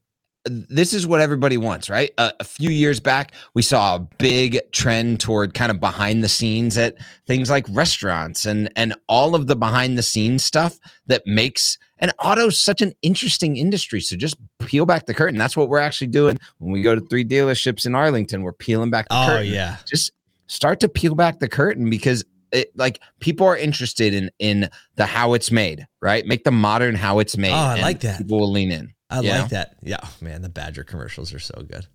this 0.47 0.93
is 0.93 1.07
what 1.07 1.21
everybody 1.23 1.57
wants, 1.57 1.89
right? 1.89 2.11
Uh, 2.19 2.31
a 2.39 2.45
few 2.45 2.69
years 2.69 3.01
back, 3.01 3.33
we 3.55 3.63
saw 3.63 3.97
a 3.97 3.99
big 4.19 4.61
trend 4.73 5.19
toward 5.21 5.55
kind 5.55 5.71
of 5.71 5.81
behind 5.81 6.23
the 6.23 6.29
scenes 6.29 6.77
at 6.77 6.97
things 7.27 7.49
like 7.49 7.65
restaurants 7.71 8.45
and 8.45 8.71
and 8.77 8.95
all 9.09 9.35
of 9.35 9.47
the 9.47 9.57
behind 9.57 9.97
the 9.97 10.03
scenes 10.03 10.45
stuff 10.45 10.79
that 11.07 11.23
makes 11.27 11.79
and 11.99 12.13
auto's 12.19 12.61
such 12.61 12.83
an 12.83 12.93
interesting 13.01 13.57
industry. 13.57 14.01
So 14.03 14.17
just 14.17 14.37
peel 14.59 14.85
back 14.85 15.07
the 15.07 15.15
curtain. 15.15 15.39
That's 15.39 15.57
what 15.57 15.71
we're 15.71 15.79
actually 15.79 16.09
doing 16.09 16.39
when 16.59 16.73
we 16.73 16.83
go 16.83 16.95
to 16.95 17.01
three 17.01 17.25
dealerships 17.25 17.87
in 17.87 17.95
Arlington. 17.95 18.43
We're 18.43 18.53
peeling 18.53 18.91
back 18.91 19.09
the 19.09 19.15
Oh 19.23 19.27
curtain 19.27 19.47
yeah. 19.53 19.77
just 19.87 20.13
start 20.49 20.81
to 20.81 20.89
peel 20.91 21.15
back 21.15 21.39
the 21.39 21.49
curtain 21.49 21.89
because 21.89 22.23
it, 22.55 22.71
like 22.77 23.01
people 23.21 23.47
are 23.47 23.57
interested 23.57 24.15
in 24.15 24.31
in 24.39 24.71
the 24.97 25.05
how 25.07 25.35
it's 25.35 25.51
made 25.51 25.87
right 26.01 26.25
make 26.27 26.45
the 26.45 26.51
modern 26.51 26.95
how 26.95 27.19
it's 27.19 27.37
made 27.37 27.53
Oh, 27.53 27.57
I 27.57 27.73
and 27.75 27.83
like 27.83 28.01
that. 28.01 28.19
people 28.19 28.41
will 28.41 28.51
lean 28.53 28.71
in 28.73 28.93
I 29.11 29.17
like 29.21 29.25
know? 29.25 29.47
that. 29.49 29.77
Yeah, 29.83 29.99
oh, 30.03 30.13
man, 30.23 30.41
the 30.43 30.49
Badger 30.49 30.83
commercials 30.85 31.33
are 31.35 31.39
so 31.39 31.55
good. 31.69 31.87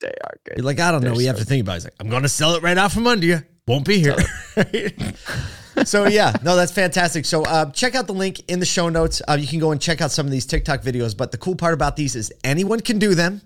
they 0.00 0.08
are 0.08 0.34
good 0.46 0.56
You're 0.56 0.64
like, 0.66 0.80
I 0.80 0.90
don't 0.90 1.02
know. 1.02 1.08
They're 1.10 1.16
We 1.16 1.26
have 1.26 1.38
to 1.38 1.44
think 1.44 1.60
about. 1.62 1.72
it. 1.74 1.76
He's 1.76 1.84
like, 1.84 1.94
I'm 2.00 2.08
going 2.08 2.22
to 2.24 2.28
sell 2.28 2.54
it 2.56 2.62
right 2.62 2.76
out 2.76 2.90
from 2.90 3.06
under 3.06 3.26
you. 3.26 3.42
Won't 3.68 3.86
be 3.86 3.98
here. 4.00 4.16
so 5.84 6.06
yeah, 6.06 6.32
no, 6.42 6.56
that's 6.56 6.72
fantastic. 6.72 7.24
So 7.24 7.42
uh, 7.44 7.70
check 7.72 7.94
out 7.94 8.06
the 8.06 8.14
link 8.14 8.42
in 8.48 8.60
the 8.60 8.66
show 8.66 8.88
notes. 8.88 9.20
Uh, 9.28 9.36
you 9.40 9.46
can 9.46 9.58
go 9.58 9.70
and 9.72 9.80
check 9.80 10.00
out 10.00 10.10
some 10.10 10.26
of 10.26 10.32
these 10.32 10.46
TikTok 10.46 10.82
videos. 10.82 11.16
But 11.16 11.32
the 11.32 11.38
cool 11.38 11.54
part 11.56 11.74
about 11.74 11.96
these 11.96 12.16
is 12.16 12.32
anyone 12.42 12.80
can 12.80 12.98
do 12.98 13.14
them. 13.14 13.40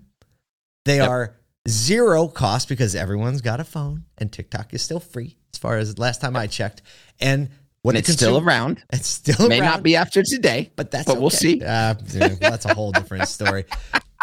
They 0.85 0.97
Yep. 0.99 1.09
are 1.09 1.37
zero 1.69 2.29
cost 2.29 2.69
because 2.69 2.95
everyone's 2.95 3.41
got 3.43 3.61
a 3.61 3.65
phone, 3.65 4.05
and 4.17 4.33
TikTok 4.33 4.73
is 4.75 4.83
still 4.83 5.01
free 5.01 5.37
as 5.59 5.61
far 5.61 5.79
as 5.79 5.99
last 5.99 6.21
time 6.21 6.37
I 6.37 6.47
checked. 6.47 6.83
And 7.21 7.50
what 7.83 7.97
and 7.97 8.05
the 8.05 8.11
it's 8.11 8.19
still 8.19 8.38
around 8.38 8.83
It's 8.93 9.09
still 9.09 9.49
may 9.49 9.61
around 9.61 9.71
not 9.71 9.83
be 9.83 9.97
after 9.97 10.23
today 10.23 10.71
but 10.77 10.91
that's 10.91 11.07
but 11.07 11.21
we'll 11.21 11.31
see 11.31 11.62
Uh, 11.65 11.95
dude, 11.95 12.41
that's 12.41 12.65
a 12.65 12.75
whole 12.75 12.93
different 12.93 13.29
story. 13.38 13.65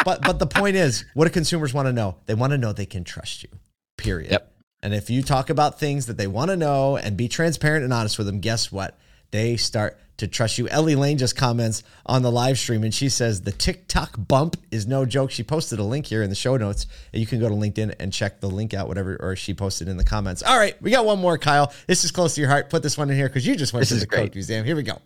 But 0.04 0.22
but 0.22 0.40
the 0.40 0.48
point 0.48 0.76
is, 0.76 1.06
what 1.14 1.26
do 1.26 1.32
consumers 1.32 1.74
want 1.74 1.88
to 1.88 1.94
know? 1.94 2.18
They 2.26 2.36
want 2.36 2.52
to 2.52 2.58
know 2.58 2.74
they 2.74 2.86
can 2.86 3.04
trust 3.04 3.44
you. 3.44 3.50
Period. 3.98 4.32
Yep. 4.32 4.52
And 4.84 4.94
if 4.94 5.10
you 5.10 5.24
talk 5.24 5.50
about 5.50 5.80
things 5.80 6.06
that 6.08 6.18
they 6.18 6.28
want 6.28 6.52
to 6.52 6.58
know 6.58 6.98
and 6.98 7.18
be 7.18 7.28
transparent 7.28 7.84
and 7.84 7.94
honest 7.94 8.18
with 8.18 8.28
them, 8.28 8.40
guess 8.40 8.72
what? 8.72 8.98
They 9.36 9.58
start 9.58 10.00
to 10.18 10.28
trust 10.28 10.58
you. 10.58 10.70
Ellie 10.70 10.96
Lane 10.96 11.18
just 11.18 11.36
comments 11.36 11.84
on 12.06 12.22
the 12.22 12.32
live 12.32 12.58
stream 12.58 12.86
and 12.86 12.94
she 12.94 13.10
says 13.10 13.42
the 13.42 13.52
TikTok 13.52 14.16
bump 14.18 14.56
is 14.72 14.88
no 14.88 15.06
joke. 15.06 15.30
She 15.30 15.44
posted 15.44 15.78
a 15.78 15.84
link 15.84 16.06
here 16.06 16.24
in 16.24 16.30
the 16.30 16.36
show 16.36 16.56
notes. 16.56 16.88
And 17.12 17.20
you 17.20 17.28
can 17.28 17.42
go 17.42 17.50
to 17.50 17.56
LinkedIn 17.56 17.96
and 18.00 18.14
check 18.14 18.40
the 18.40 18.50
link 18.50 18.74
out, 18.74 18.88
whatever, 18.88 19.18
or 19.20 19.36
she 19.36 19.54
posted 19.54 19.90
in 19.90 19.98
the 19.98 20.06
comments. 20.06 20.42
All 20.42 20.58
right, 20.58 20.82
we 20.82 20.90
got 20.90 21.06
one 21.06 21.20
more, 21.20 21.38
Kyle. 21.38 21.74
This 21.86 22.06
is 22.06 22.12
close 22.12 22.36
to 22.36 22.42
your 22.42 22.50
heart. 22.50 22.70
Put 22.70 22.82
this 22.82 22.98
one 22.98 23.10
in 23.10 23.18
here 23.18 23.28
because 23.28 23.46
you 23.46 23.58
just 23.58 23.74
went 23.74 23.82
This 23.82 23.90
to 23.90 23.96
the 23.96 24.06
great. 24.06 24.28
Coke 24.28 24.36
Museum. 24.36 24.66
Here 24.66 24.76
we 24.78 24.84
go. 24.84 25.02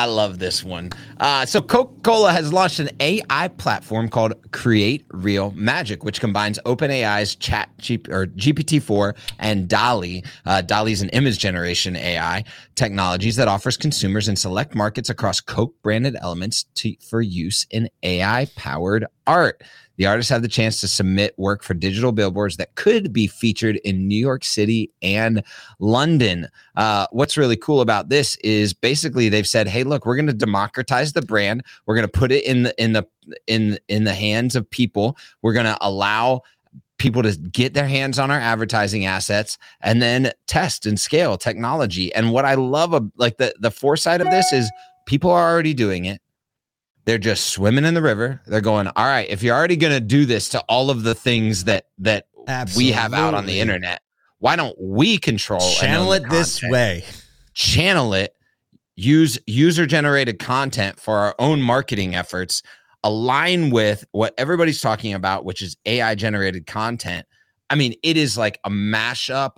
I 0.00 0.06
love 0.06 0.38
this 0.38 0.64
one. 0.64 0.88
Uh, 1.18 1.44
so 1.44 1.60
Coca 1.60 1.92
Cola 2.00 2.32
has 2.32 2.54
launched 2.54 2.80
an 2.80 2.88
AI 3.00 3.48
platform 3.48 4.08
called 4.08 4.32
Create 4.50 5.04
Real 5.10 5.50
Magic, 5.50 6.04
which 6.04 6.20
combines 6.20 6.58
OpenAI's 6.64 7.34
Chat 7.34 7.68
G- 7.76 8.00
or 8.08 8.24
GPT-4 8.28 9.14
and 9.38 9.68
DALL-E. 9.68 10.22
Uh, 10.46 10.62
is 10.86 11.02
an 11.02 11.10
image 11.10 11.38
generation 11.38 11.96
AI 11.96 12.44
technologies 12.76 13.36
that 13.36 13.46
offers 13.46 13.76
consumers 13.76 14.26
in 14.26 14.36
select 14.36 14.74
markets 14.74 15.10
across 15.10 15.38
Coke 15.38 15.74
branded 15.82 16.16
elements 16.22 16.64
to, 16.76 16.94
for 17.06 17.20
use 17.20 17.66
in 17.70 17.90
AI 18.02 18.46
powered 18.56 19.04
art. 19.26 19.62
The 20.00 20.06
artists 20.06 20.30
have 20.30 20.40
the 20.40 20.48
chance 20.48 20.80
to 20.80 20.88
submit 20.88 21.38
work 21.38 21.62
for 21.62 21.74
digital 21.74 22.10
billboards 22.10 22.56
that 22.56 22.74
could 22.74 23.12
be 23.12 23.26
featured 23.26 23.76
in 23.84 24.08
New 24.08 24.18
York 24.18 24.44
City 24.44 24.90
and 25.02 25.42
London. 25.78 26.48
Uh, 26.74 27.06
what's 27.12 27.36
really 27.36 27.58
cool 27.58 27.82
about 27.82 28.08
this 28.08 28.36
is 28.36 28.72
basically 28.72 29.28
they've 29.28 29.46
said, 29.46 29.68
"Hey, 29.68 29.84
look, 29.84 30.06
we're 30.06 30.16
going 30.16 30.26
to 30.28 30.32
democratize 30.32 31.12
the 31.12 31.20
brand. 31.20 31.62
We're 31.84 31.96
going 31.96 32.08
to 32.08 32.18
put 32.18 32.32
it 32.32 32.44
in 32.44 32.62
the 32.62 32.82
in 32.82 32.94
the 32.94 33.06
in 33.46 33.78
in 33.88 34.04
the 34.04 34.14
hands 34.14 34.56
of 34.56 34.70
people. 34.70 35.18
We're 35.42 35.52
going 35.52 35.66
to 35.66 35.76
allow." 35.82 36.40
people 36.96 37.22
to 37.22 37.34
get 37.34 37.72
their 37.72 37.88
hands 37.88 38.18
on 38.18 38.30
our 38.30 38.38
advertising 38.38 39.06
assets 39.06 39.56
and 39.80 40.02
then 40.02 40.30
test 40.46 40.84
and 40.84 41.00
scale 41.00 41.38
technology 41.38 42.14
and 42.14 42.30
what 42.30 42.44
i 42.44 42.52
love 42.52 43.10
like 43.16 43.38
the 43.38 43.54
the 43.58 43.70
foresight 43.70 44.20
of 44.20 44.30
this 44.30 44.52
is 44.52 44.70
people 45.06 45.30
are 45.30 45.50
already 45.50 45.72
doing 45.72 46.04
it 46.04 46.20
they're 47.04 47.18
just 47.18 47.46
swimming 47.46 47.84
in 47.84 47.94
the 47.94 48.02
river. 48.02 48.40
They're 48.46 48.60
going 48.60 48.88
all 48.88 49.06
right 49.06 49.28
if 49.28 49.42
you're 49.42 49.56
already 49.56 49.76
going 49.76 49.92
to 49.92 50.00
do 50.00 50.26
this 50.26 50.48
to 50.50 50.60
all 50.68 50.90
of 50.90 51.02
the 51.02 51.14
things 51.14 51.64
that 51.64 51.86
that 51.98 52.26
we 52.76 52.90
have 52.92 53.14
out 53.14 53.34
on 53.34 53.46
the 53.46 53.60
internet 53.60 54.02
why 54.40 54.56
don't 54.56 54.76
we 54.80 55.18
control 55.18 55.60
Channel 55.60 56.12
it 56.14 56.28
this 56.28 56.60
content? 56.60 56.72
way. 56.72 57.04
channel 57.54 58.14
it. 58.14 58.34
Use 58.96 59.38
user 59.46 59.86
generated 59.86 60.38
content 60.38 60.98
for 60.98 61.18
our 61.18 61.34
own 61.38 61.62
marketing 61.62 62.14
efforts. 62.14 62.62
Align 63.04 63.70
with 63.70 64.04
what 64.12 64.34
everybody's 64.36 64.80
talking 64.80 65.14
about 65.14 65.44
which 65.44 65.62
is 65.62 65.76
ai 65.86 66.14
generated 66.14 66.66
content. 66.66 67.26
I 67.68 67.76
mean 67.76 67.94
it 68.02 68.16
is 68.16 68.36
like 68.36 68.58
a 68.64 68.70
mashup 68.70 69.56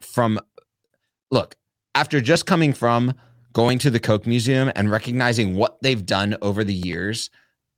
from 0.00 0.40
look 1.30 1.56
after 1.94 2.20
just 2.20 2.46
coming 2.46 2.72
from 2.72 3.14
going 3.54 3.78
to 3.78 3.90
the 3.90 4.00
coke 4.00 4.26
museum 4.26 4.70
and 4.76 4.90
recognizing 4.90 5.54
what 5.56 5.78
they've 5.80 6.04
done 6.04 6.36
over 6.42 6.62
the 6.62 6.74
years 6.74 7.30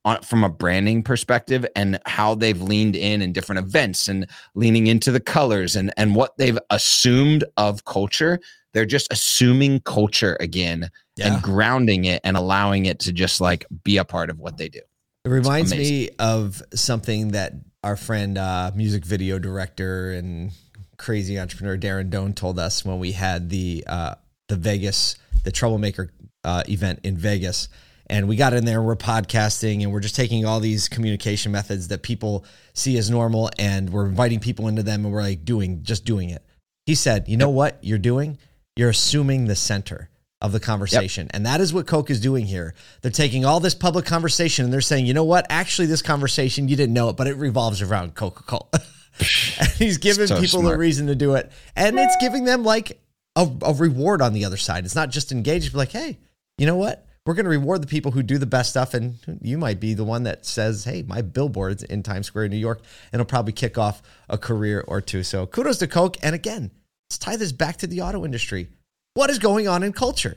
on, 0.04 0.20
from 0.22 0.42
a 0.42 0.48
branding 0.48 1.02
perspective 1.04 1.64
and 1.76 2.00
how 2.06 2.34
they've 2.34 2.60
leaned 2.60 2.96
in 2.96 3.22
in 3.22 3.32
different 3.32 3.60
events 3.60 4.08
and 4.08 4.26
leaning 4.54 4.88
into 4.88 5.12
the 5.12 5.20
colors 5.20 5.76
and 5.76 5.92
and 5.96 6.16
what 6.16 6.36
they've 6.38 6.58
assumed 6.70 7.44
of 7.56 7.84
culture 7.84 8.40
they're 8.72 8.84
just 8.86 9.06
assuming 9.12 9.78
culture 9.80 10.36
again 10.40 10.90
Yeah. 11.16 11.34
and 11.34 11.42
grounding 11.42 12.04
it 12.04 12.20
and 12.24 12.36
allowing 12.36 12.86
it 12.86 12.98
to 13.00 13.12
just 13.12 13.40
like 13.40 13.64
be 13.84 13.96
a 13.98 14.04
part 14.04 14.28
of 14.30 14.38
what 14.38 14.56
they 14.58 14.68
do 14.68 14.80
It 15.24 15.28
reminds 15.28 15.74
me 15.74 16.10
of 16.18 16.62
something 16.74 17.28
that 17.28 17.52
our 17.82 17.96
friend, 17.96 18.36
uh, 18.36 18.72
music 18.74 19.04
video 19.04 19.38
director 19.38 20.10
and 20.12 20.50
crazy 20.98 21.38
entrepreneur 21.38 21.76
Darren 21.78 22.10
Doane 22.10 22.34
told 22.34 22.58
us 22.58 22.84
when 22.84 22.98
we 22.98 23.12
had 23.12 23.48
the 23.50 23.84
uh, 23.86 24.14
the 24.48 24.56
Vegas, 24.56 25.16
the 25.46 25.52
Troublemaker 25.52 26.10
uh, 26.42 26.64
event 26.68 27.00
in 27.04 27.16
Vegas. 27.16 27.68
And 28.08 28.28
we 28.28 28.34
got 28.34 28.52
in 28.52 28.64
there, 28.64 28.82
we're 28.82 28.96
podcasting, 28.96 29.82
and 29.82 29.92
we're 29.92 30.00
just 30.00 30.16
taking 30.16 30.44
all 30.44 30.58
these 30.60 30.88
communication 30.88 31.52
methods 31.52 31.88
that 31.88 32.02
people 32.02 32.44
see 32.74 32.98
as 32.98 33.08
normal, 33.10 33.50
and 33.58 33.90
we're 33.90 34.06
inviting 34.06 34.40
people 34.40 34.66
into 34.68 34.82
them, 34.82 35.04
and 35.04 35.14
we're 35.14 35.22
like 35.22 35.44
doing, 35.44 35.82
just 35.82 36.04
doing 36.04 36.30
it. 36.30 36.44
He 36.84 36.94
said, 36.94 37.28
"You 37.28 37.36
know 37.36 37.50
what 37.50 37.78
you're 37.80 37.98
doing? 37.98 38.38
You're 38.76 38.90
assuming 38.90 39.46
the 39.46 39.56
center 39.56 40.10
of 40.40 40.52
the 40.52 40.60
conversation, 40.60 41.28
and 41.30 41.46
that 41.46 41.60
is 41.60 41.72
what 41.72 41.86
Coke 41.86 42.10
is 42.10 42.20
doing 42.20 42.46
here. 42.46 42.74
They're 43.02 43.10
taking 43.10 43.44
all 43.44 43.58
this 43.58 43.74
public 43.74 44.04
conversation, 44.04 44.64
and 44.64 44.74
they're 44.74 44.80
saying, 44.80 45.06
you 45.06 45.14
know 45.14 45.24
what? 45.24 45.46
Actually, 45.48 45.86
this 45.86 46.02
conversation 46.02 46.68
you 46.68 46.76
didn't 46.76 46.94
know 46.94 47.08
it, 47.08 47.16
but 47.16 47.26
it 47.26 47.36
revolves 47.36 47.82
around 47.82 48.14
Coca 48.14 48.42
Cola. 48.42 48.68
and 49.60 49.68
he's 49.78 49.98
giving 49.98 50.26
So 50.26 50.40
people 50.40 50.68
a 50.68 50.76
reason 50.76 51.06
to 51.06 51.14
do 51.14 51.34
it, 51.34 51.50
and 51.74 51.98
it's 51.98 52.16
giving 52.20 52.44
them 52.44 52.64
like 52.64 53.00
a, 53.36 53.48
a 53.62 53.74
reward 53.74 54.22
on 54.22 54.32
the 54.32 54.44
other 54.44 54.56
side. 54.56 54.84
It's 54.84 54.94
not 54.94 55.10
just 55.10 55.30
engaged, 55.30 55.72
but 55.72 55.78
like, 55.78 55.92
hey, 55.92 56.18
you 56.58 56.66
know 56.66 56.76
what? 56.76 57.06
We're 57.26 57.34
going 57.34 57.44
to 57.44 57.50
reward 57.50 57.82
the 57.82 57.88
people 57.88 58.12
who 58.12 58.22
do 58.22 58.38
the 58.38 58.46
best 58.46 58.70
stuff, 58.70 58.94
and 58.94 59.18
you 59.42 59.58
might 59.58 59.80
be 59.80 59.94
the 59.94 60.04
one 60.04 60.22
that 60.22 60.46
says, 60.46 60.84
"Hey, 60.84 61.02
my 61.02 61.22
billboard's 61.22 61.82
in 61.82 62.04
Times 62.04 62.28
Square, 62.28 62.44
in 62.44 62.50
New 62.52 62.56
York," 62.56 62.78
and 63.12 63.20
it'll 63.20 63.28
probably 63.28 63.52
kick 63.52 63.76
off 63.76 64.00
a 64.28 64.38
career 64.38 64.84
or 64.86 65.00
two. 65.00 65.24
So, 65.24 65.44
kudos 65.44 65.78
to 65.78 65.88
Coke. 65.88 66.16
And 66.22 66.36
again, 66.36 66.70
let's 67.10 67.18
tie 67.18 67.36
this 67.36 67.50
back 67.50 67.78
to 67.78 67.88
the 67.88 68.00
auto 68.00 68.24
industry. 68.24 68.68
What 69.14 69.28
is 69.28 69.40
going 69.40 69.66
on 69.66 69.82
in 69.82 69.92
culture? 69.92 70.36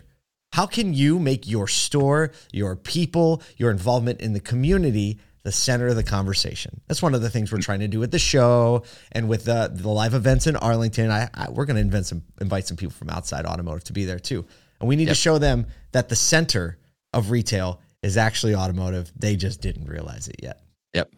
How 0.53 0.65
can 0.65 0.95
you 0.95 1.19
make 1.19 1.47
your 1.47 1.67
store, 1.67 2.31
your 2.51 2.75
people, 2.75 3.43
your 3.55 3.69
involvement 3.69 4.19
in 4.19 4.33
the 4.33 4.39
community 4.39 5.19
the 5.49 5.53
center 5.53 5.87
of 5.87 5.95
the 5.95 6.03
conversation? 6.03 6.79
That's 6.87 7.01
one 7.01 7.15
of 7.15 7.23
the 7.23 7.29
things 7.31 7.51
we're 7.51 7.57
trying 7.57 7.79
to 7.79 7.87
do 7.87 7.99
with 7.99 8.11
the 8.11 8.19
show 8.19 8.83
and 9.11 9.27
with 9.27 9.45
the, 9.45 9.71
the 9.73 9.89
live 9.89 10.13
events 10.13 10.45
in 10.45 10.55
Arlington. 10.55 11.09
I, 11.09 11.27
I, 11.33 11.49
we're 11.49 11.65
going 11.65 11.75
to 11.77 11.81
invent 11.81 12.05
some, 12.05 12.21
invite 12.39 12.67
some 12.67 12.77
people 12.77 12.93
from 12.93 13.09
outside 13.09 13.47
automotive 13.47 13.83
to 13.85 13.93
be 13.93 14.05
there 14.05 14.19
too. 14.19 14.45
And 14.79 14.87
we 14.87 14.95
need 14.95 15.07
to 15.07 15.15
show 15.15 15.39
them 15.39 15.65
that 15.91 16.07
the 16.07 16.15
center 16.15 16.77
of 17.11 17.31
retail 17.31 17.81
is 18.03 18.15
actually 18.15 18.53
automotive. 18.53 19.11
They 19.17 19.35
just 19.35 19.59
didn't 19.59 19.85
realize 19.85 20.27
it 20.27 20.35
yet. 20.43 20.61
yep 20.93 21.11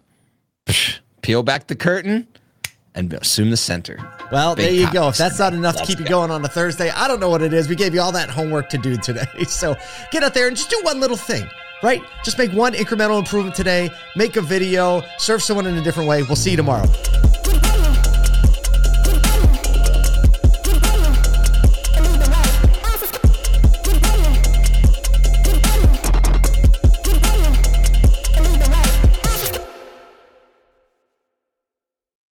peel 1.22 1.44
back 1.44 1.68
the 1.68 1.76
curtain 1.76 2.26
and 2.96 3.12
assume 3.14 3.50
the 3.50 3.58
center 3.58 3.98
Well, 4.32 4.56
Big 4.56 4.66
there 4.66 4.74
you 4.74 4.94
go. 4.94 5.10
If 5.10 5.18
that's 5.18 5.40
not 5.40 5.54
enough 5.54 5.76
to 5.78 5.86
keep 5.86 6.00
you 6.00 6.06
going 6.06 6.32
on 6.32 6.44
a 6.44 6.48
Thursday, 6.48 6.90
I 6.90 7.08
don't 7.08 7.20
know 7.20 7.30
what 7.30 7.42
it 7.42 7.54
is. 7.54 7.70
We 7.70 7.76
gave 7.76 7.94
you 7.94 8.02
all 8.02 8.12
that 8.14 8.30
homework 8.30 8.70
to 8.70 8.78
do 8.78 8.96
today. 8.98 9.26
So 9.48 9.76
get 10.12 10.24
out 10.24 10.34
there 10.34 10.48
and 10.48 10.56
just 10.56 10.70
do 10.70 10.80
one 10.84 11.00
little 11.00 11.18
thing, 11.18 11.46
right? 11.84 12.04
Just 12.24 12.38
make 12.38 12.52
one 12.52 12.74
incremental 12.74 13.20
improvement 13.20 13.56
today. 13.56 13.90
Make 14.16 14.36
a 14.38 14.42
video, 14.42 15.04
serve 15.18 15.42
someone 15.44 15.68
in 15.68 15.78
a 15.78 15.82
different 15.82 16.10
way. 16.10 16.24
We'll 16.24 16.36
see 16.36 16.52
you 16.52 16.58
tomorrow. 16.58 16.88